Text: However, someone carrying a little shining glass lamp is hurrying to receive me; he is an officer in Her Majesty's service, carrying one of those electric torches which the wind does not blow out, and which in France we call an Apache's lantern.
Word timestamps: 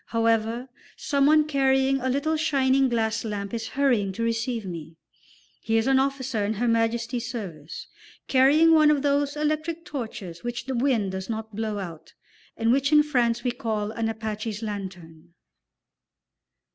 However, 0.07 0.67
someone 0.97 1.45
carrying 1.47 2.01
a 2.01 2.09
little 2.09 2.35
shining 2.35 2.89
glass 2.89 3.23
lamp 3.23 3.53
is 3.53 3.67
hurrying 3.67 4.11
to 4.13 4.23
receive 4.23 4.65
me; 4.65 4.95
he 5.61 5.77
is 5.77 5.85
an 5.85 5.99
officer 5.99 6.43
in 6.43 6.53
Her 6.53 6.67
Majesty's 6.67 7.29
service, 7.29 7.85
carrying 8.27 8.73
one 8.73 8.89
of 8.89 9.03
those 9.03 9.35
electric 9.37 9.85
torches 9.85 10.43
which 10.43 10.65
the 10.65 10.73
wind 10.73 11.11
does 11.11 11.29
not 11.29 11.55
blow 11.55 11.77
out, 11.77 12.13
and 12.57 12.71
which 12.71 12.91
in 12.91 13.03
France 13.03 13.43
we 13.43 13.51
call 13.51 13.91
an 13.91 14.09
Apache's 14.09 14.63
lantern. 14.63 15.35